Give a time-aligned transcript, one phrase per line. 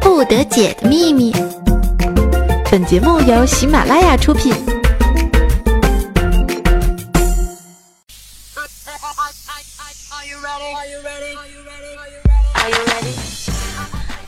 [0.00, 1.32] 不得解的秘密。
[2.70, 4.54] 本节目由喜马拉雅出品。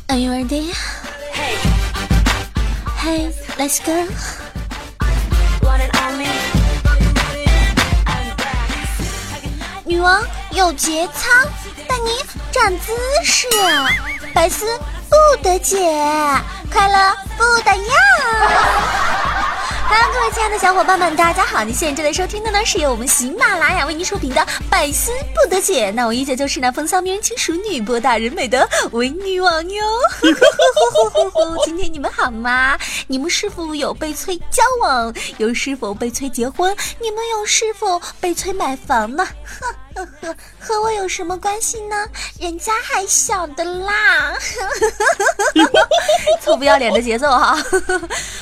[0.09, 0.73] Are you ready?
[2.99, 3.93] Hey, let's go.
[9.85, 10.23] 女王
[10.53, 11.29] 有节操，
[11.89, 12.11] 带你
[12.53, 12.93] 长姿
[13.25, 13.47] 势。
[14.33, 14.67] 白丝
[15.43, 15.77] 得解，
[16.73, 17.81] 快乐不打烊。
[19.87, 21.63] Hello，各位亲爱的小伙伴们，大家好！
[21.65, 25.91] 你现在正在收听的呢，是由我们喜马拉雅为您出品的《百思不得解》。
[25.93, 29.85] 那我依旧就是那风骚迷人、轻熟女、博大人美的 伪女王哟。
[31.65, 32.79] 今天你们好吗？
[33.07, 35.13] 你们是否有被催交往？
[35.39, 36.75] 有是否被催结婚？
[37.01, 39.27] 你们有是否被催买房呢？
[39.45, 39.75] 哼。
[39.95, 42.07] 呵呵，和我有什么关系呢？
[42.41, 44.35] 人家还小的啦，
[46.43, 47.57] 臭不要脸的节奏哈。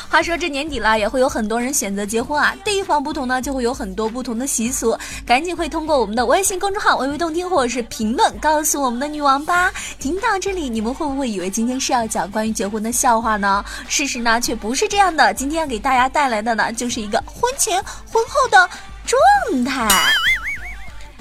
[0.08, 2.54] 话说这年底了，也会有很多人选择结婚啊。
[2.64, 4.96] 地方不同呢，就会有很多不同的习俗。
[5.26, 9.72] 赶紧会通过我们的微信公众号“微微动听”或者是评论告诉我们的女王吧。
[9.98, 13.64] 听到这里，你们会不会以为今天是要讲关于结婚的笑话呢？
[13.88, 15.32] 事实呢，却不是这样的。
[15.34, 18.68] 今天要给大家带来的呢，就是一个婚前婚后的
[19.06, 19.88] 状态。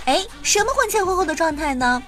[0.05, 2.01] 哎，什么婚前婚后的状态呢？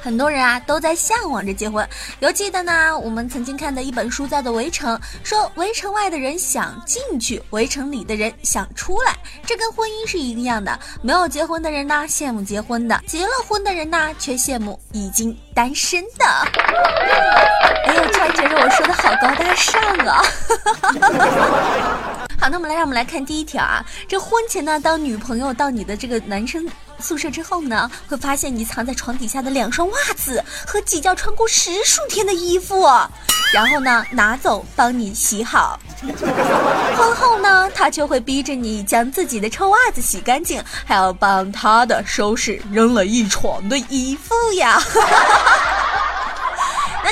[0.00, 1.88] 很多人啊都在向往着结婚。
[2.18, 9.14] 犹记得呢，我们曾经看的一本书叫做《围城》，说围城外的人想进去，围城里的人想出来。
[9.46, 10.76] 这跟婚姻是一个样的。
[11.02, 16.26] 没有结婚的人呢羡慕结婚的，结了婚的人呢却羡慕已经单身的。
[17.86, 20.20] 哎呦，突然觉得我说的好高大上啊！
[22.40, 26.68] 好，那我们来让我们来看第一条啊，这婚前呢，当女朋友到你的这个男生。
[27.02, 32.86] 宿舍之后呢，会发现你藏在床底下的两双袜子和几件穿过十数天的衣服，
[33.52, 35.78] 然后呢拿走帮你洗好。
[36.96, 44.80] 婚后呢，他就会逼着你将自己的臭袜子洗干净，还要帮他的收拾扔了一床的衣服呀。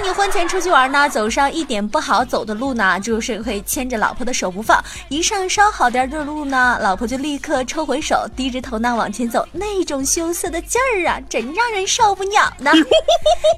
[0.03, 12.72] 那你婚前出去玩呢，走上一点不好走的路呢，就是会牵着老婆的手不放；一上稍好点的路呢，老婆就立刻抽回手，低着头呢往前走，那种羞涩的劲儿啊，真让人受不了呢。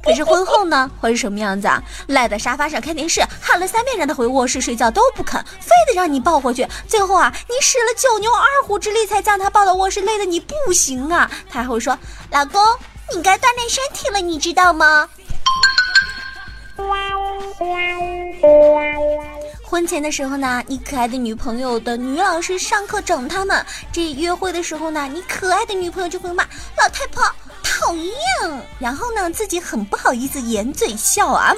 [0.02, 1.80] 可是婚后呢，会是什么样子啊？
[2.08, 6.66] 赖在沙发上看电视，喊了三遍让他回卧室睡觉都不肯，非得让你抱回去。
[6.88, 11.30] 最后啊，你使了九牛二虎之力才将他抱到卧室，累得你不行啊。
[11.48, 11.96] 他还会说
[12.32, 12.60] ：“老公，
[13.14, 15.08] 你该锻炼身体了，你知道吗？”
[19.62, 26.44] 婚前的时候呢，你可爱的女朋友的女老师上课整他们；这约会的时候呢，你可爱的女朋友就会骂
[26.76, 27.24] 老太婆
[27.62, 28.12] 讨厌，
[28.78, 31.54] 然后呢自己很不好意思掩嘴笑啊。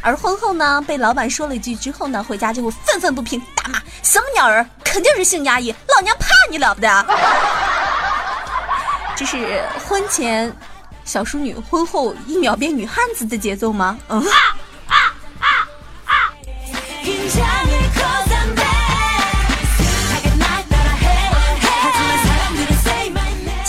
[0.00, 7.06] 而婚后呢，被老板说了一句之后呢，回家就会愤愤不平，大骂什么鸟儿，肯定是性压抑，老娘怕你了不得。
[9.16, 10.52] 这是婚前。
[11.04, 13.98] 小淑女婚后一秒变女汉子的节奏吗？
[14.08, 14.24] 嗯。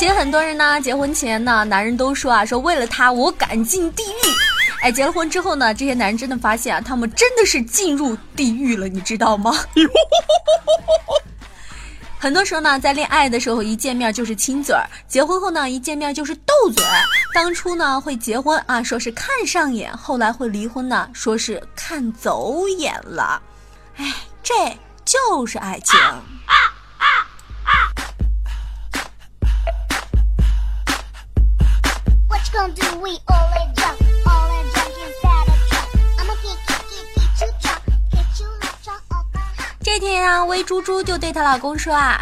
[0.04, 4.28] 其实很多人呢，结婚前呢，男人都说啊，说为了他我敢进地狱。
[4.82, 9.56] 哎，结了婚之后呢，这些男人真的发现啊，他们真的是进入地狱了，你知道吗？
[12.20, 16.84] 很多时候呢，在恋爱的时候一见面就是亲嘴儿，结婚后呢一见面就是斗嘴。
[17.34, 23.42] 当初呢会结婚啊，说是看上眼；后来会离婚呢，说是看走眼了。
[23.96, 24.14] 哎，
[24.44, 24.54] 这
[25.06, 25.98] 就是爱情。
[39.84, 42.22] 这天啊，魏猪猪就对她老公说啊：“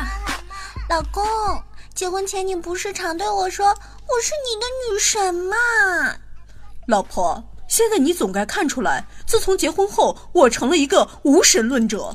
[0.89, 1.23] 老公，
[1.93, 3.73] 结婚前你不是常对我说我
[4.23, 5.55] 是你的女神吗？
[6.87, 12.11] 老婆，现在你总该看出来，自从结婚后，我成了一个无神论者。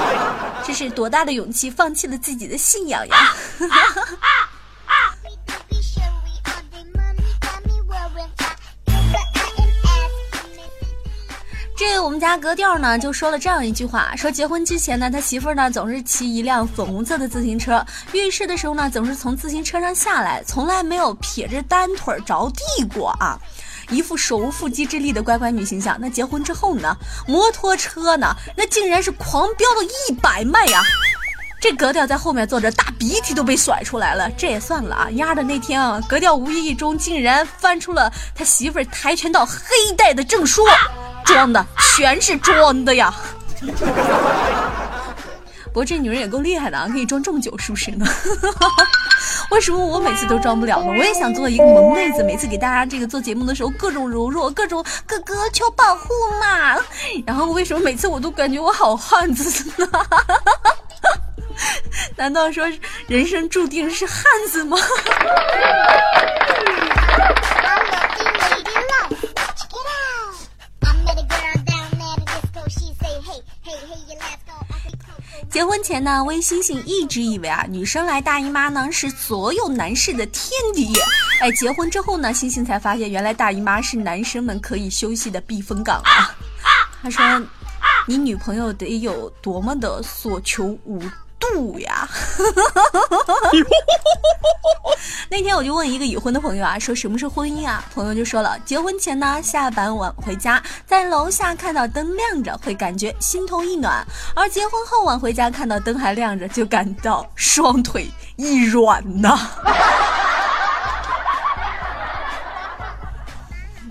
[0.62, 3.34] 这是多大的勇气，放弃了自己的信仰呀！”
[11.86, 23.38] 这我们家格调呢就说了这样一句话：说结婚之前呢，他媳妇儿呢总是骑一辆粉红色的自行车，浴室的时候呢总是从自行车上下来，从来没有撇着单腿着地过啊，
[23.90, 25.98] 一副手无缚鸡之力的乖乖女形象。
[26.00, 26.96] 那结婚之后呢，
[27.28, 30.82] 摩托车呢那竟然是狂飙到一百迈呀！
[31.60, 34.30] 这格调在后面坐着，大鼻涕都被甩出来了。
[34.38, 35.10] 这也算了啊！
[35.12, 40.64] 丫的那天啊，格调无意中竟然翻出了他媳妇儿跆拳道黑带的证书。
[41.24, 41.64] 装的，
[41.96, 43.12] 全是装的呀。
[45.66, 48.06] 不过这女人也够厉害的啊，可以装这么久，是不是呢？
[49.50, 50.86] 为什么我每次都装不了呢？
[50.96, 56.08] 我也想做一个萌妹子，每次给大家这个做节目的时候，各种柔弱，各种哥哥求保护
[56.40, 56.76] 嘛。
[57.26, 59.88] 然后为什么每次我都感觉我好汉子呢？
[62.16, 62.64] 难道说
[63.06, 64.76] 人生注定是汉子吗？
[75.54, 80.92] 结婚前呢，微星星一直以为啊，女生来大姨妈呢是所有男士的天敌。
[81.40, 86.34] 哎，结婚之后呢，星星才发现，原来大姨妈是男生们可以休息的避风港啊。
[87.00, 87.46] 他说
[88.04, 91.00] ：“你女朋友得有多么的所求无。”
[91.38, 92.08] 度呀！
[95.30, 97.82] 那天我就问一个已婚的朋友啊，说什么是婚姻啊？
[97.94, 104.04] 朋友就说了，结婚前呢，下班晚回家，在楼下看到灯亮着，会感觉心头一暖；
[104.34, 109.38] 而结婚后晚回家，看到灯还亮着，就感到双腿一软呐。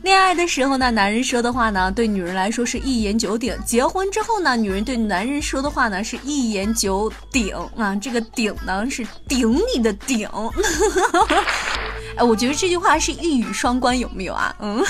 [0.03, 7.95] 恋爱的时候呢，男人说的话呢，对女人来说是一言九鼎；结婚之后呢，女人对男人说的话呢，是一言九鼎啊。
[7.95, 10.27] 这个鼎呢，是顶你的顶。
[12.17, 14.53] 哎，我觉得这句话是一语双关，有没有啊？
[14.59, 14.83] 嗯。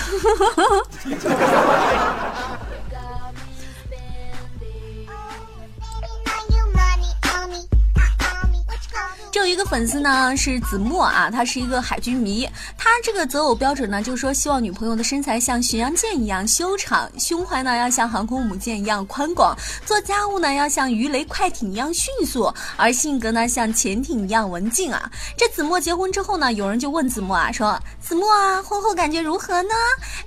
[9.46, 12.50] 有一个粉丝呢，是子墨啊，他是一个海军迷。
[12.78, 19.54] 他这个择偶标准呢，就是说希望女朋友的身材像巡洋舰一样修长，胸怀呢要像航空母舰一样宽广，
[19.86, 25.12] 做家务呢要像鱼雷快艇一样迅速，而性格呢像潜艇一样文静啊。
[25.38, 29.76] 这子墨结婚之后呢，有人就问子墨啊，说子墨啊，婚后感觉如何呢？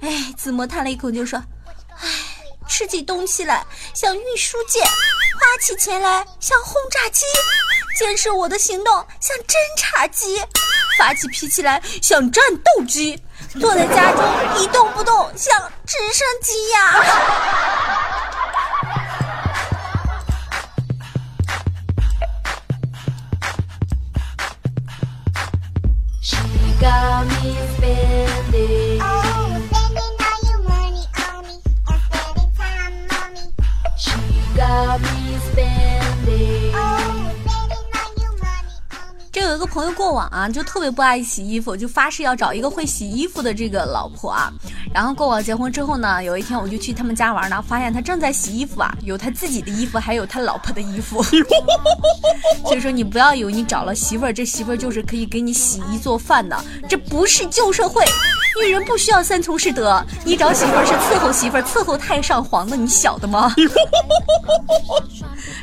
[0.00, 1.42] 哎，子墨叹了一口就说，
[1.98, 2.08] 唉，
[2.68, 3.64] 吃起东西来
[3.94, 7.22] 像运输舰，花起钱来像轰炸机。
[7.96, 10.38] 监视我的行动像侦察机，
[10.98, 13.18] 发起脾气来像战斗机，
[13.58, 14.22] 坐在家中
[14.60, 17.02] 一动不动像直升机呀。
[39.66, 44.50] 朋友过往啊，就特别不爱洗衣服，就发誓要找一个会洗衣服的这个老婆啊。
[44.94, 51.22] 然后过往结婚之后呢，有一天我就去他们家玩呢，发现他正在洗衣服啊，有他自己的衣服，还有他老婆的衣服。
[52.64, 58.04] 所以说你不要以为你找了媳妇儿，这媳妇儿就是可以给你洗衣做饭的，这不是旧社会。
[58.64, 63.54] 女人不需要三从四德，你找媳妇儿是伺候媳妇儿，伺候太上皇的，你晓得吗？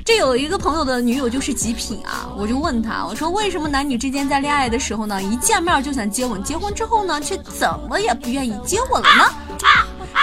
[0.06, 9.34] 这有一个朋友的女友就是极品啊，我就问他，我说为什么男女之间在恋爱的时候呢，一见面就想接吻，结婚之后呢，却怎么也不愿意接吻了呢？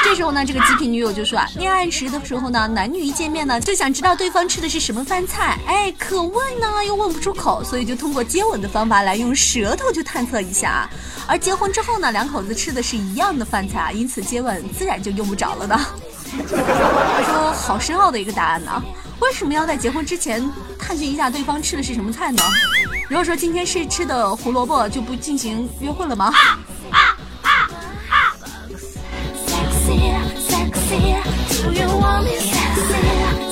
[0.03, 10.89] 这时候呢，这个极品女友就说啊，恋爱时的时候呢，男女一见面呢，就想知道对方吃的是什么饭菜，哎，可问呢又问不出口，所以就通过接吻的方法来用舌头就探测一下。
[11.29, 15.79] 而结婚之后呢，两口子吃的是一样的饭菜啊，因此接吻自然就用不着了呢。
[16.49, 18.83] 他说好深奥的一个答案呢，
[19.21, 22.43] 为什么要在结婚之前探寻一下对方吃的是什么菜呢？
[23.09, 26.33] 如果说今天是吃的胡萝卜，就不进行约会了吗？
[31.61, 33.03] Do you want me sexy,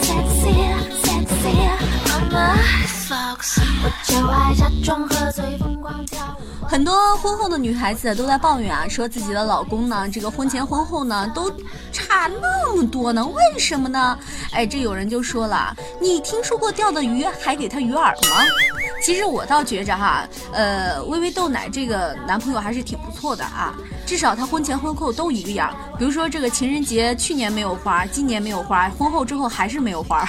[0.00, 0.54] sexy,
[1.04, 1.56] sexy,
[2.08, 2.97] mama?
[6.68, 11.50] 很多婚后的女孩子都在抱怨啊，说自己的老公呢，这个婚前婚后呢都
[11.90, 14.18] 差那么多呢，为什么呢？
[14.52, 18.44] 哎，这有人就说了，你听说过钓的鱼还给他鱼饵吗？
[19.02, 23.74] 其实我倒觉着哈，呃，微微豆奶这个男朋友还是挺不错的啊，
[24.04, 25.74] 至少他婚前婚后都一个样。
[25.98, 30.28] 比如说这个情人节去年没有花，今年没有花，婚后之后还是没有花。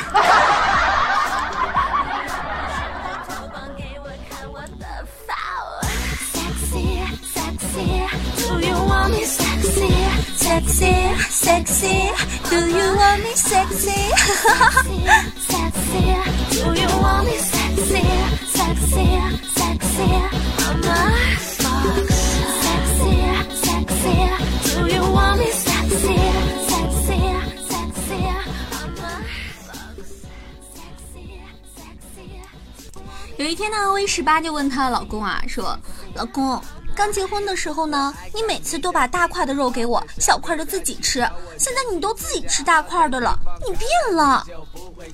[33.38, 35.80] 有一天呢，V 十八就问她老公啊，说
[36.14, 36.62] ：“老公。”
[37.00, 41.20] 刚结婚的时候呢，你每次都把大块的肉给我，小块的自己吃。
[41.58, 44.46] 现在你都自己吃大块的了，你变了。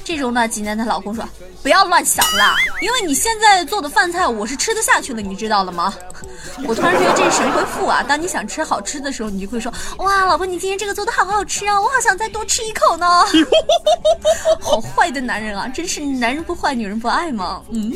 [0.04, 1.24] 这时候呢，济南的老公说
[1.62, 5.94] ：“不要乱想了，因为你现在做的饭菜我是吃得下去的，你知道了吗？”
[6.68, 8.02] 我突然觉得这是神回复啊！
[8.02, 13.08] 当你想吃好吃的时候，你就会说：“哇，老婆，你今天这个做的好好吃啊，我好想再多吃一口呢。”
[14.60, 17.62] 好坏的男人啊，真是男人不坏，女人不爱吗？
[17.70, 17.96] 嗯。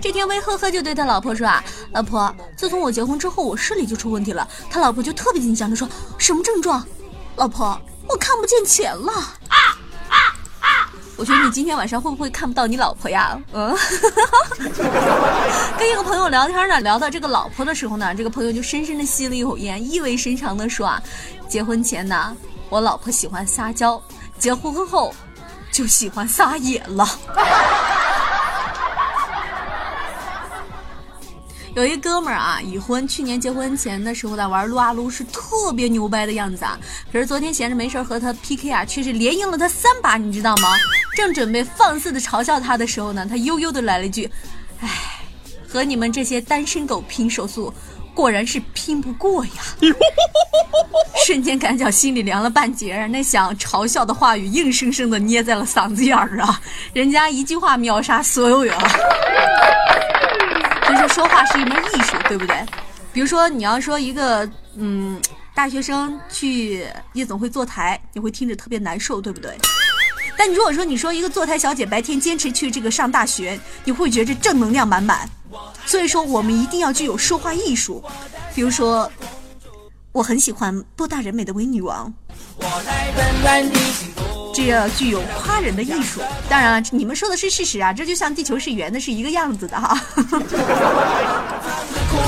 [0.00, 1.62] 这天，威呵呵就对他老婆说：“啊，
[1.92, 5.86] 老婆，自从我结婚之后，我视力就出问题了。”他老婆就特别紧张的说
[6.16, 6.82] ：“什么症状？
[7.36, 9.12] 老婆，我看不见钱了。”
[9.48, 9.56] 啊
[10.08, 10.16] 啊
[10.60, 10.92] 啊！
[11.16, 13.38] 我觉得你今天晚上会不会看不到你老婆呀？
[13.52, 13.76] 嗯，
[15.78, 21.02] 跟一个朋友聊天呢，聊到这个老婆的时候呢，这个朋友就深深的吸了一口烟，意味深长的说：“啊，
[21.48, 22.34] 结婚前呢，
[22.68, 24.00] 我老婆喜欢撒娇，
[24.38, 25.12] 结婚后。”
[25.72, 27.06] 就喜欢撒野了。
[31.74, 36.78] 有一哥们儿啊，已婚，去年结婚前的时候在，玩撸啊撸是特别牛掰的样子啊。
[37.12, 40.68] 可是昨天闲着没事和他 PK 啊，却是连赢了他三把，你知道吗？
[41.14, 44.30] 正准备放肆的嘲笑他的时候呢，他悠悠的来了一句
[44.80, 44.88] ：“哎，
[45.68, 47.70] 和你们这些单身狗拼手速。”
[48.16, 49.50] 果然是拼不过呀！
[51.26, 56.58] 瞬间感觉心里凉了半截，那想嘲笑的话语硬生生的捏在了嗓子眼儿啊！
[56.94, 58.74] 人家一句话秒杀所有人，
[60.88, 62.56] 就是说话是一门艺术，对不对？
[63.12, 65.20] 比如说你要说一个嗯
[65.54, 69.54] 大学生去夜总会坐台，你会听着特别难受，对不对？
[70.38, 75.28] 但如果说你说一个坐台小姐白天坚持去这个上大学，你会觉着正能量满满。
[75.84, 78.02] 所以说，我们一定要具有说话艺术。
[78.54, 79.10] 比如说，
[80.12, 82.12] 我很喜欢波大人美的伪女王，
[84.54, 86.20] 这要具有夸人的艺术。
[86.48, 90.00] 当然了，你们说的是事实啊，这就像地球是圆的，是一个样子的哈。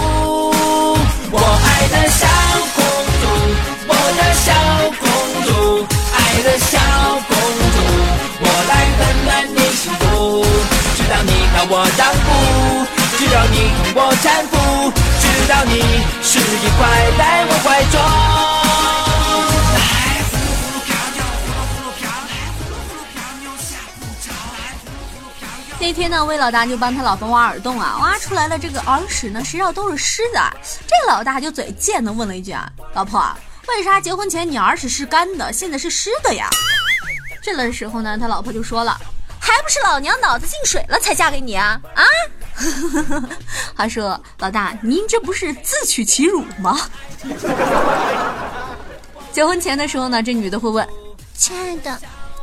[14.28, 15.80] 搀扶，直到你
[16.23, 17.99] 失忆快来我怀中。
[25.80, 30.40] 那天呢，魏老大就帮他老婆挖耳洞啊，挖出来了这个耳屎呢，实际上都是湿的。
[30.87, 33.35] 这老大就嘴贱的问了一句啊，老婆，
[33.68, 36.50] 为啥结婚前你耳屎是干的，现在是湿的呀？
[37.40, 39.00] 这个时候呢，他老婆就说了，
[39.40, 42.04] 还不是老娘脑子进水了才嫁给你啊啊！
[43.76, 46.78] 他说：“老大，您这不是自取其辱吗？”
[49.32, 50.86] 结婚前的时候呢，这女的会问
[51.36, 51.96] ：“亲爱的，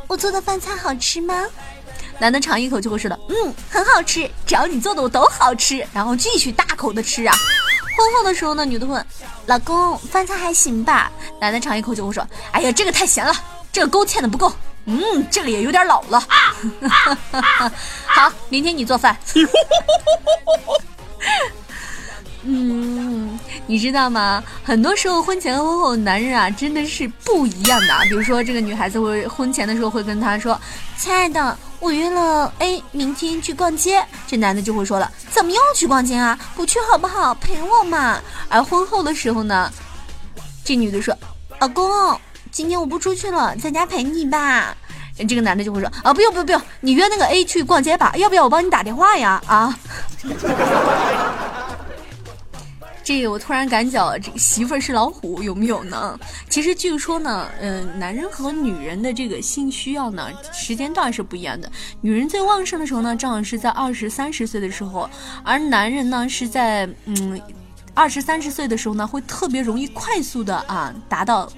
[0.06, 1.44] 我做的饭菜好吃吗？”
[2.18, 7.34] 男的尝一口就会说的：“嗯，很好吃，只要你做的我都好吃。”然后继续大口的吃啊。
[7.96, 9.04] 婚后的时候呢，女的问
[9.46, 13.34] ：“老公，饭菜还行吧？”男的尝一口就会说：“哎呀，这个太咸了，
[13.70, 14.50] 这个勾芡的不够。”
[14.86, 16.20] 嗯，这个也有点老了。
[18.06, 19.16] 好，明天你做饭。
[22.48, 24.40] 嗯，你知道吗？
[24.62, 27.88] 很多时候婚前婚后男人啊，真的是不一样的。
[28.04, 30.56] 比如说，这个女孩子会婚前的时候会跟他说
[30.96, 36.38] ：“亲爱的，我约了 A 明天去逛街。”这男的就会说了：“怎么又去逛街啊？
[36.54, 37.34] 不去好不好？
[37.34, 39.68] 陪我嘛。”而婚后的时候呢，
[40.64, 41.12] 这女的说
[41.58, 41.84] ：“老公。”
[42.56, 44.74] 今天我不出去了，在家陪你吧。
[45.28, 48.14] 这个男的就会说啊，不用不用不用，你约那个 A 去逛街吧。
[48.16, 49.38] 要不要我帮你打电话呀？
[49.46, 49.78] 啊。
[53.04, 56.18] 这个我突然感觉这个媳妇儿是老虎，有没有呢？
[56.48, 61.70] 其实据说呢，嗯，男人和女人的这个性需要呢，时间段是不一样的。
[62.00, 65.10] 女人最旺盛的时候呢，正好是在二十三十岁的时候，
[65.44, 67.38] 而男人呢是在嗯
[67.92, 71.52] 二十三十岁的时候呢，会特别容易快速的啊达到。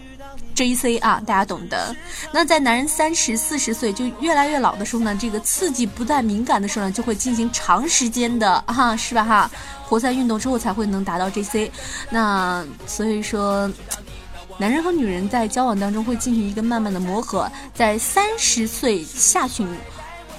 [0.58, 1.94] J C 啊，大家懂得。
[2.32, 9.48] 那在男人三十四十岁就越来越老的时候呢，这个刺激不再敏感的时候呢，就会进行长时间的哈，是吧哈？
[9.84, 11.72] 活塞运动之后才会能达到 J C。
[12.10, 13.70] 那所以说，
[14.58, 19.64] 男人和女人在交往当中会进行一个慢慢的磨合，在三十岁下旬，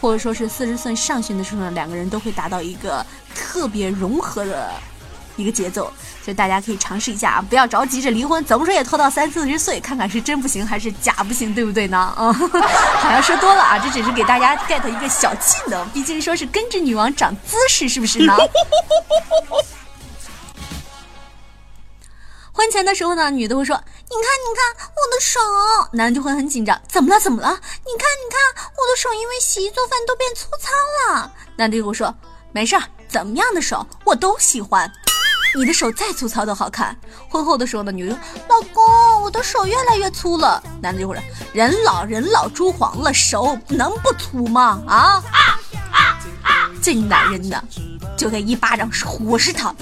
[0.01, 4.69] 或者说是四十岁上旬的时候呢，两个人都会达到一个特别融合的。
[5.37, 5.89] 一个节奏，
[6.29, 12.13] 所以大家可以尝试一下啊，不要着急着离婚，怎么说也拖到三四十岁，看看是真不行还是假不行，对不对呢？
[12.19, 12.31] 嗯，
[13.01, 18.37] 好像说多了啊，这只是给大家 get 一个小技能，毕竟说是跟着女王长姿势，是不是呢？
[22.53, 23.81] 婚前的时候呢，女的会说：“你
[24.11, 25.39] 看，你看我的手。”
[25.97, 27.19] 男的就会很紧张：“怎么了？
[27.19, 28.37] 怎么了？”你看，你看
[28.77, 30.69] 我的手因为洗衣做饭都变粗糙
[31.11, 31.33] 了。
[31.55, 32.13] 男的就会说。
[32.51, 34.91] 没事儿，怎么样的手我都喜欢。
[35.55, 36.95] 你的手再粗糙都好看。
[37.29, 40.61] 婚后的时候呢，女人老公，我的手越来越粗了。
[40.81, 44.81] 男的就会说，人老人老珠黄了，手能不粗吗？
[44.87, 45.23] 啊！
[46.81, 47.61] 这男人呢，
[48.15, 49.73] 就给一巴掌活死他。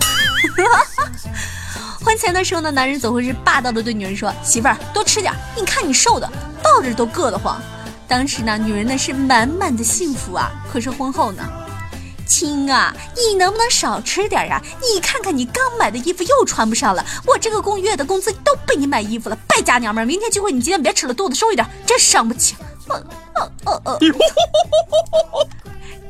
[2.03, 6.27] 婚前的时候呢，男人总会是霸道的对女人说：“媳妇儿多吃点，你看你瘦的，
[6.63, 7.61] 抱着都硌得慌。”
[8.07, 10.49] 当时呢，女人呢是满满的幸福啊。
[10.71, 11.43] 可是婚后呢？
[12.27, 14.61] 亲啊，你能不能少吃点呀？
[14.81, 20.05] 你看看你刚买的衣服又穿不上了，我这个工月的工资都被你买衣服了，败家娘们儿！
[20.05, 22.55] 明天聚会你今天别吃了，肚子瘦一点，真伤不起。
[22.89, 23.03] 呃
[23.35, 23.99] 呃呃呃，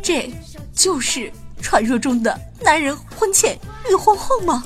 [0.01, 0.33] 这
[0.75, 1.31] 就是
[1.61, 3.57] 传说中的男人婚前
[3.89, 4.63] 与婚后吗？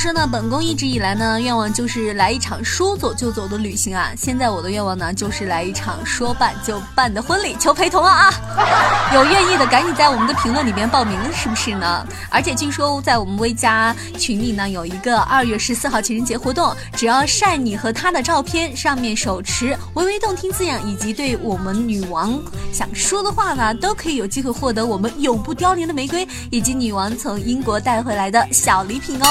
[0.00, 4.12] 说呢，本宫一直以来呢，愿望就是来一场说走就走的旅行啊。
[4.16, 8.32] 现在我的愿望呢，就是来一场说办就办的婚礼，求陪同啊啊！
[9.12, 12.06] 有愿意的赶紧在我们的评论里边报名，是不是呢？
[12.30, 22.40] 而且据说在我们微家群里呢，有一个二月十四号情人节活动，只要晒你和他的照片，上面手持微微动听字样，以及对我们女王
[22.72, 29.26] 想说的话呢，都可以有机会获得我们永不凋零的玫瑰，以及女王从英国带回来的小礼品哦。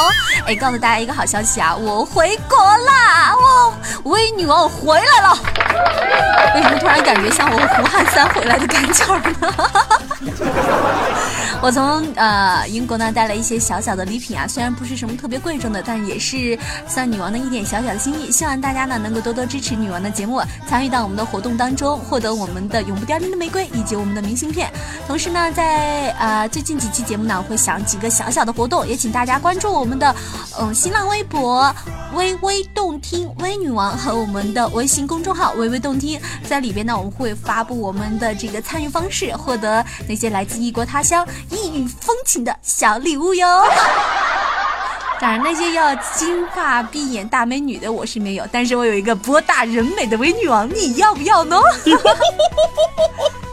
[0.45, 3.33] 哎，告诉大家一个好消息啊，我回国啦！
[3.33, 3.73] 哦
[4.03, 5.37] 威女王回来了。
[6.55, 9.53] 为什么突然感觉像我胡汉三回来的感觉呢？
[11.61, 18.31] 我从呃英国呢带了一些小小的礼品啊，虽然不是什么特别贵重的，但也是算女王的一点小小的心意。
[18.31, 24.71] 希望大家呢能够多多支持女王的节目，参与到我们的活动当中，获得我们的永不凋零的玫瑰以及我们的明信片。
[25.05, 30.15] 同时呢，在呃最近几期节目呢，我会想几个小小的活动，也请大家关注我们的
[30.59, 31.73] 嗯新浪微博
[32.13, 41.27] 微微动听微女王和我们的微信公众号微微动听，在里边呢我们会发布我们的这个参与方式，获得那些来自异国他乡。
[41.49, 43.63] 异域风情的小礼物哟！
[45.21, 51.57] 当然，那些要金发碧眼大美女的我是没有，但是我有一个博大人美的伪女王，你要不要呢？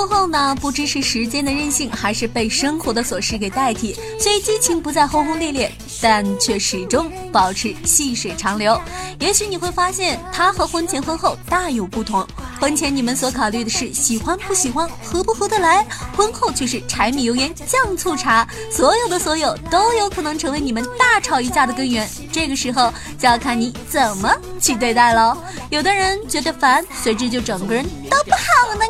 [0.00, 8.80] 婚后呢，不知是时间的任性，还是被生活的琐事给代替，所以激情不再轰轰烈烈，但却始终保持细水长流。
[9.18, 12.26] 也许你会发现，他和婚前婚后大有不同。
[12.58, 15.86] 婚前你们所考虑的是喜欢不喜欢、合不合得来，
[16.16, 22.08] 婚后却是柴米油盐酱醋茶，所有的所有都有可能成为你们大吵一架的根源。
[22.32, 25.36] 这个时候就要看你怎么去对待喽。
[25.68, 28.84] 有的人觉得烦，随之就整个人都不好了呢；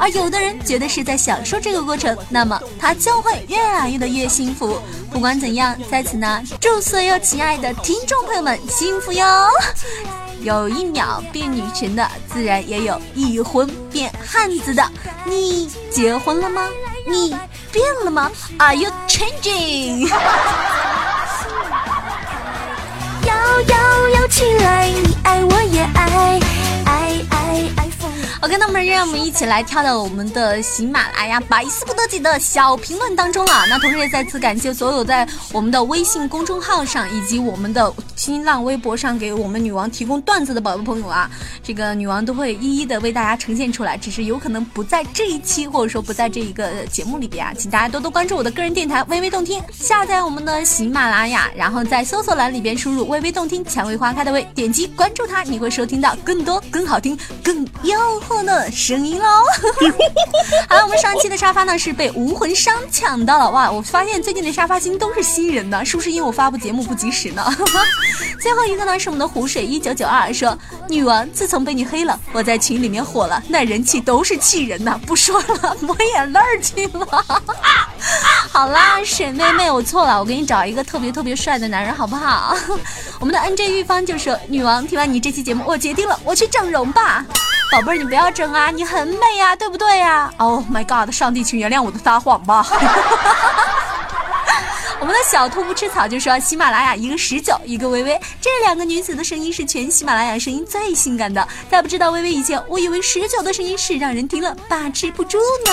[0.00, 4.78] 而有的人觉得是在享受这个过程，那么他就会越来越的越幸福。
[5.10, 9.24] 不管怎样，在此呢，祝所有亲爱的听众朋友们幸福哟！
[10.42, 14.84] 有一秒变女神的，自然也有一婚变汉子的。
[15.24, 16.68] 你结婚了吗？
[17.06, 17.30] 你
[17.70, 20.08] 变了吗？Are you changing？
[23.26, 23.34] 摇
[23.68, 26.40] 摇摇起来，你爱我也爱，
[26.84, 27.93] 爱爱爱。
[28.44, 33.64] OK，那么让我们一起来跳到我们的喜马拉雅百思不得解的小评论当中啊！
[33.70, 41.30] 那同时也再次感谢所有在我们的微信公众号上以及我们的新浪微博上给我们女王提供段子的宝贝朋友啊，
[41.62, 58.33] 这个女王都会一一的为大家呈现出来，只是有可能不在这一期或者说不在这一个节目里边啊，请大家多多关注我的个人电台微微动听，下载我们的喜马拉雅，然后在搜索栏里边输入微微动听蔷薇花开的薇，点击关注它，你会收听到更多更好听更诱惑。
[58.42, 59.26] 的声音喽，
[60.68, 63.70] 好了，我们上期的沙发呢是被无魂商抢到了哇！
[63.70, 67.44] 我发现最近的沙发星都是新人呢，是不是因为我发布节目不及时呢？
[68.40, 70.56] 最后一个呢是我们的湖水一九九二说，
[70.88, 74.98] 女王自从被你黑了，我在群里面火了，那人气都是气人呐！
[75.06, 77.06] 不说了，抹眼泪去了。
[78.50, 82.56] 好啦，沈妹妹，我错了，我给你找一个特别特别帅的男人好不好？
[83.18, 87.24] 我们的 N J 玉芳就说，女王听完你这期节目，我决定了，我去整容吧。
[87.74, 92.64] 宝贝儿，你不要整啊，你很美呀，对不对呀？Oh my god，上帝，请原谅我的撒谎吧。
[95.04, 101.46] 我们的小兔不吃草就说喜马拉雅一个十九，一个微微，这两个女子的声音是全喜马拉雅声音最性感的。
[101.70, 105.36] 在不知道微微以前，我以为十九的声音是让人听了把持不住
[105.66, 105.72] 呢。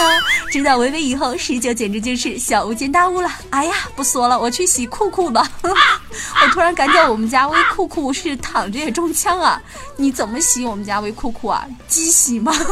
[0.52, 3.32] 知道微微以后，十九简直就是小巫见大巫了。
[3.52, 5.50] 哎呀，不说了，我去洗裤裤吧。
[5.64, 9.62] 我突然感觉我们家微裤裤是躺着也中枪啊！
[9.96, 11.66] 你怎么洗我们家微裤裤啊？
[11.88, 12.52] 机洗吗？
[12.60, 12.66] 会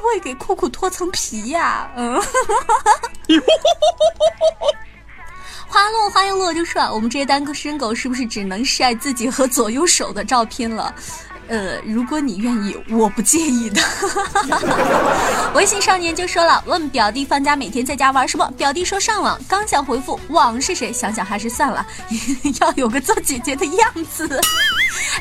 [0.00, 1.90] 不会给裤裤脱层皮呀？
[1.96, 2.22] 嗯。
[5.68, 10.94] 花落花又落，就说我们这些单身狗是不是只能晒自己和左右手的照片了？
[11.48, 13.80] 呃，如果你愿意，我不介意的。
[15.54, 18.46] 微信少年就说了，问表弟放假每天在家玩什么？
[18.56, 21.86] 表弟说上网，刚想回复网是谁，想想还是算了，
[22.60, 24.38] 要有个做姐姐的样子。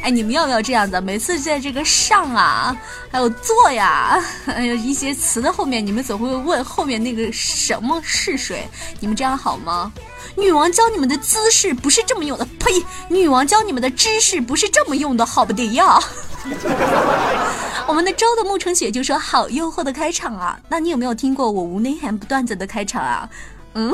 [0.02, 1.00] 哎，你们要不要这样子？
[1.00, 2.76] 每次在这个上啊，
[3.10, 8.68] 还有做呀，还有一些词的后面，你们总会问后面那个什么是谁？
[9.00, 9.94] 你们这样好吗？
[10.36, 12.72] 女王教你们的姿势不是这么用的，呸！
[13.10, 16.00] 女王教你们的知识不是这么用的，好不得呀！
[17.88, 23.30] 我们的周的沐橙雪就说好诱惑的开场啊，那你有没有听过我无内涵不段子的开场啊？
[23.74, 23.94] 嗯，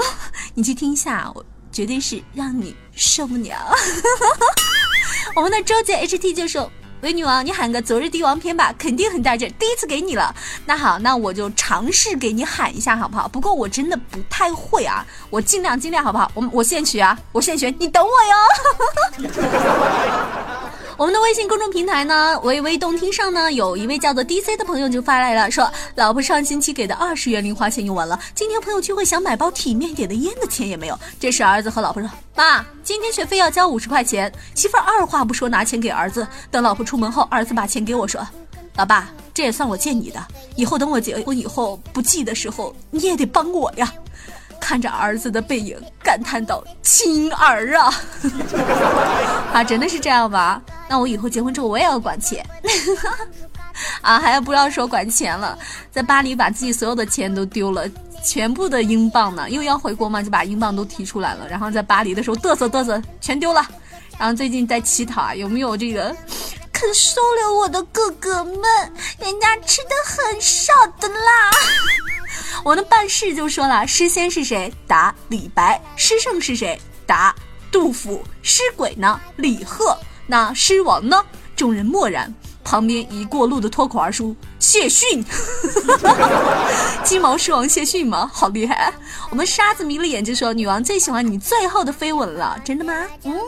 [0.54, 3.76] 你去听一下，我绝对是让你受不了。
[5.36, 6.70] 我们的周杰 HT 就说。
[7.04, 9.54] 喂，女王，你喊个昨日帝王篇吧，肯定很带劲。
[9.60, 10.34] 第一次给你了，
[10.66, 13.28] 那好，那我就尝试给你喊一下，好不好？
[13.28, 16.32] 不过我真的不太会啊，我尽量尽量，好不好？
[16.34, 18.10] 我我现学啊，我现学，你等我
[19.20, 19.30] 哟。
[20.96, 31.00] 我们的微信公众平台呢，微微动听上呢，有一位叫做 DC 的朋友就发来了，说老婆上星期给的二十元零花钱用完了，今天朋友聚会想买包体面点的烟的钱也没有。
[31.20, 36.28] 这时儿子和老婆说：“妈，今天学费要交五十块钱。”媳妇儿二话不说拿钱给儿子。
[36.52, 38.26] 等老婆出门后，儿子把钱给我说
[38.78, 40.24] ：“老爸，这也算我借你的，
[40.56, 43.92] 以后等我结婚以后不济的时候，你也得帮我呀。”
[44.64, 47.94] 看着儿子的背影，感叹道：“亲儿啊，
[49.52, 50.62] 啊，真的是这样吗？
[50.88, 52.46] 那我以后结婚之后，我也要管钱，
[54.02, 55.60] 啊，还要不要说管钱了？
[55.92, 57.86] 在巴黎把自己所有的钱都丢了，
[58.24, 63.62] 全部的英镑呢，因为要回国嘛，就把英镑都提出来了，然后在巴黎的时候嘚瑟嘚瑟，全丢了。
[64.18, 66.16] 然后最近在乞讨啊，有没有这个
[66.72, 68.64] 肯收留我的哥哥们？
[69.20, 70.72] 人家吃的很少
[71.02, 71.52] 的啦。”
[72.64, 74.74] 我的办事就说了：诗仙是谁？
[74.88, 75.82] 答李白。
[75.96, 76.80] 诗圣是谁？
[77.06, 77.36] 答
[77.72, 78.24] 杜甫。
[78.42, 79.20] 诗鬼呢？
[79.38, 79.98] 李贺。
[80.28, 81.24] 那诗王呢？
[81.56, 82.34] 众人默然。
[82.74, 85.24] 旁边一过路的脱口而出：“谢逊，
[87.06, 88.28] 金毛狮王谢逊吗？
[88.34, 88.92] 好厉害！”
[89.30, 92.92] 我们沙子迷了眼就说：“女王最喜欢你最后的飞吻了，真的吗？”
[93.26, 93.40] 嗯，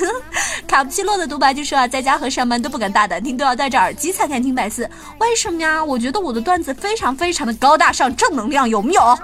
[0.68, 4.86] 卡布奇诺的独白就说啊，在家和上班都不敢大胆听，都要戴着耳机才敢听百思。
[5.20, 5.82] 为什么呀？
[5.82, 9.18] 我觉得我的段子非常非常的高大上，正能量，有没有？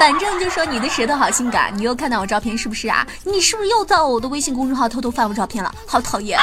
[0.00, 3.06] 反正就说你的舌头好性感，你又看到我照片是不是啊？
[3.22, 5.72] 你是不是又在我的微信公众号偷偷翻我照片了？
[5.86, 6.36] 好讨厌！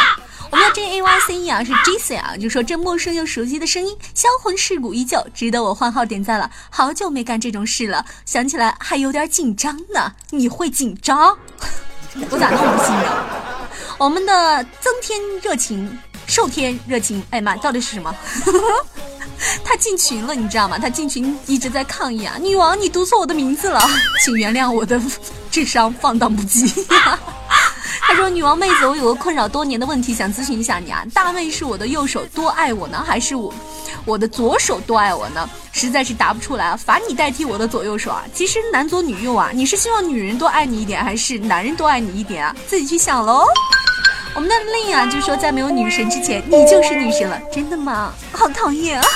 [0.51, 6.49] 我们的 J A Y C E 啊是 J C 啊，就说这陌生又熟悉的声音，销魂蚀骨依旧，值得我换号点赞了。
[6.69, 10.13] 好久没干这种事了，想起来还有点紧张呢。
[10.29, 11.37] 你会紧张？
[12.29, 13.25] 我咋那么不信呢？
[13.97, 18.13] 我们的增添热情，受添热情，哎妈，到底是什么？
[19.65, 20.77] 他进群了，你知道吗？
[20.77, 22.37] 他进群一直在抗议啊！
[22.39, 23.81] 女王，你读错我的名字了，
[24.23, 25.01] 请原谅我的
[25.51, 26.85] 智商放荡不羁。
[28.07, 31.03] 他说：“女王妹子，我有个困扰多年的问题想咨询一下你啊。
[31.13, 33.51] 大妹是我的右手多爱我呢，还是我
[34.05, 35.49] 我的左手多爱我呢？
[35.71, 38.23] 实在是答不出来啊，罚你代替我的左右手啊。
[38.31, 42.55] 其实男左女右啊，你是希望女人多爱你一点，还是男人多爱你一点啊？
[42.67, 43.45] 自己去想喽。
[44.35, 48.13] 我们的令啊就说，在没有女神之前，你就是女神了，真的吗？
[48.31, 49.07] 好讨厌啊！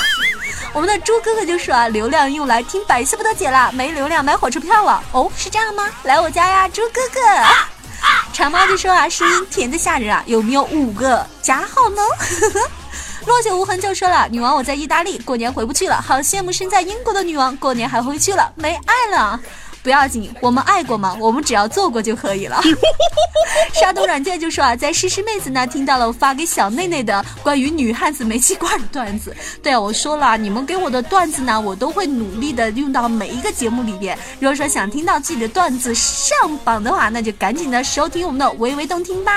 [0.74, 5.04] 我们的猪哥哥就说啊，流量用来听百思不得解了，没流量买火车票了。
[5.12, 5.88] 哦，是这样吗？
[6.04, 7.20] 来我家呀，猪哥哥。”
[8.34, 12.02] 长毛就说啊，声音甜的吓人啊，有没有五个加号呢？
[13.28, 19.40] 落雪无痕就说了，女王我在意大利过年回不去了，好羡慕身在英国的女王过年还回去了，没爱了。
[19.82, 21.16] 不要紧，我们爱过吗？
[21.20, 22.62] 我们只要做过就可以了。
[23.74, 29.36] 沙东软件就说啊，在诗诗妹子那听到了我发给小内内的关于女汉子煤气罐的段子。
[29.64, 34.18] 对啊，我说了，你们给我的段子呢，我都会努力的用到每一个节目里边。
[34.40, 39.32] 如果说想听到自己的段子上榜的话，那就赶紧的收听我们的微微动听吧。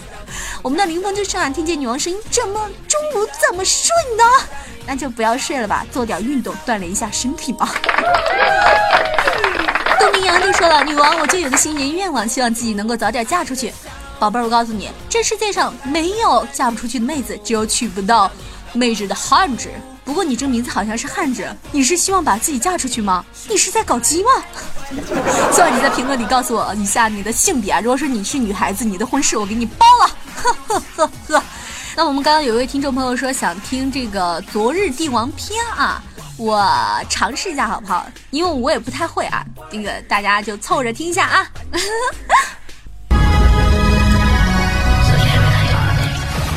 [0.62, 4.24] 我们的林峰就说啊，听见女王声音，这么中午怎么睡呢？
[4.86, 7.68] 那就不要睡了吧，做点运动锻炼一下身体嘛。
[10.18, 13.72] 杜明阳就说了：“女王，我就有个新年愿望，希望自己能够早点嫁出去。
[14.18, 18.28] 宝贝儿，我告诉你，这世界上没有嫁不出去的妹子，只有娶不到
[18.72, 19.68] 妹子的汉子。
[20.04, 23.24] 不过你这名字好像是汉子，你是希望把自己嫁出去吗？
[23.48, 24.30] 你是在搞基吗？”
[25.54, 27.80] 希望你在评论里告诉我一下你的性别啊。
[27.80, 30.10] 如果说你是女孩子，你的婚事我给你包了。
[30.34, 31.42] 呵呵呵呵。
[31.98, 36.00] 那我们刚刚有一位听众朋友说想听这个《昨日帝王篇》啊，
[36.36, 36.64] 我
[37.08, 38.06] 尝试一下好不好？
[38.30, 41.44] 因为我也不太会啊，这个大家就凑着听一下啊。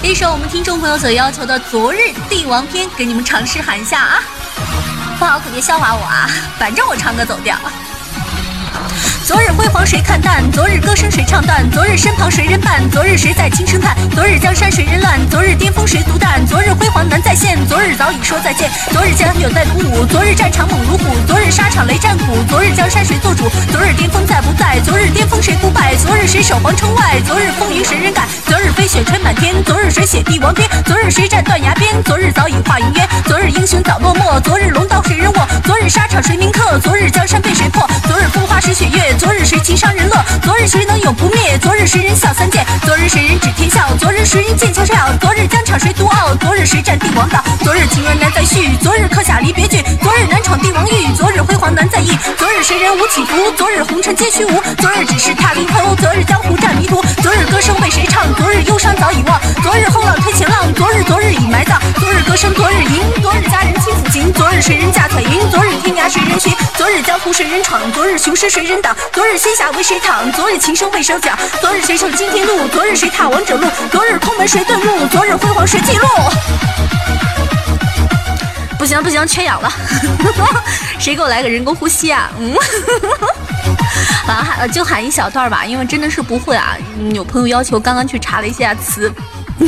[0.04, 4.22] 一首我们听众朋友所要求的《昨日帝王篇》，给你们尝试喊一下啊！
[5.18, 7.58] 不好可别笑话我啊，反正我唱歌走调。
[9.32, 10.44] 昨日辉煌谁看淡？
[10.52, 11.64] 昨日歌声谁唱断？
[11.72, 12.82] 昨日身旁谁人伴？
[12.92, 13.96] 昨日谁在轻声叹？
[14.14, 15.18] 昨日江山谁人乱？
[15.30, 16.46] 昨日巅峰谁独担？
[16.46, 18.70] 昨日辉煌难再现，昨日早已说再见。
[18.92, 23.50] 昨日江有在鼓舞，昨日战场猛如虎，昨日沙场雷战鼓，昨日江山谁做主？
[23.72, 24.82] 昨日巅峰在不在？
[24.84, 25.96] 昨日巅峰谁不败？
[25.96, 27.22] 昨日谁守皇城外？
[27.26, 28.28] 昨日风云谁人敢？
[28.46, 30.68] 昨日飞雪吹满天，昨日谁写帝王篇？
[30.86, 32.04] 昨日谁战断崖边？
[32.04, 33.08] 昨日早已化云烟。
[33.26, 35.48] 昨日英雄早落寞，昨日龙刀谁人握？
[35.64, 36.78] 昨日沙场谁铭刻？
[36.80, 37.51] 昨日江山被
[38.62, 38.74] 被谁破？
[38.74, 39.18] 昨日风花谁雪月？
[39.18, 40.26] 昨日谁情伤人乐？
[40.44, 41.58] 昨日谁能永不灭？
[41.60, 42.66] 昨日谁人笑三剑？
[42.86, 43.90] 昨日谁人指天笑？
[44.00, 44.96] 昨日谁人剑桥笑？
[45.20, 46.36] 昨日疆场谁独傲？
[46.36, 47.44] 昨日谁占帝王道？
[47.64, 48.70] 昨日情缘难再续？
[48.82, 49.82] 昨日刻下离别句？
[50.02, 51.14] 昨日难闯帝王域？
[51.18, 52.16] 昨日辉煌难再忆？
[52.38, 53.52] 昨日谁人无起伏？
[53.58, 54.62] 昨日红尘皆虚无？
[54.78, 55.96] 昨日只是踏临头？
[55.96, 57.02] 昨日江湖战迷途？
[57.22, 58.34] 昨日歌声为谁唱？
[58.36, 59.40] 昨日忧伤早已忘？
[59.64, 60.72] 昨日后浪推前浪？
[60.76, 61.80] 昨日昨日已埋葬？
[62.00, 63.02] 昨日歌声昨日吟？
[63.22, 63.74] 昨日佳人
[64.12, 64.34] 轻抚琴？
[64.34, 65.50] 昨日谁人驾彩云？
[65.50, 66.54] 昨日天涯谁人寻？
[66.78, 67.80] 昨日江湖谁人闯？
[67.94, 68.96] 昨日雄狮谁人挡？
[69.14, 70.30] 昨日仙侠为谁躺？
[70.34, 71.38] 昨日琴声为谁讲？
[71.62, 72.68] 昨日谁胜惊天怒？
[72.68, 73.66] 昨日谁踏王者路？
[73.92, 75.08] 昨日空门谁遁入？
[75.08, 76.08] 昨日辉煌谁记录？
[78.78, 79.72] 不行不行，缺氧了！
[81.00, 82.30] 谁给我来个人工呼吸啊？
[82.40, 82.54] 嗯，
[84.28, 86.76] 啊，喊就喊一小段吧，因为真的是不会啊。
[87.14, 89.12] 有朋友要求，刚刚去查了一下词，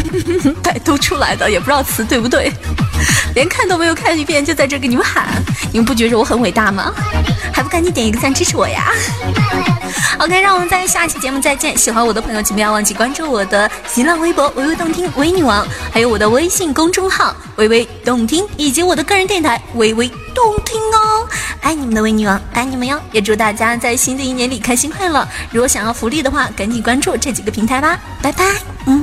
[0.64, 2.52] 百度出来的，也不知道词对不对，
[3.36, 5.28] 连看都没有看一遍，就在这给你们喊，
[5.72, 6.94] 你们不觉着我很伟大吗？
[7.54, 8.92] 还不赶紧点一个赞支持我呀
[10.20, 11.78] ！OK，让我们在下期节目再见。
[11.78, 21.28] 喜欢我的朋友，请不要忘记关注我的新浪微博“微微动听微女王”，还有我的微信公众号“微微动听”，以及我的个人电台“微微动听”哦。
[21.62, 23.00] 爱你们的微女王，爱你们哟！
[23.12, 25.28] 也祝大家在新的一年里开心快乐。
[25.52, 28.00] 如果想要福利的话，赶紧关注这几个平台吧。
[28.22, 28.46] 拜拜，
[28.88, 29.03] 嗯。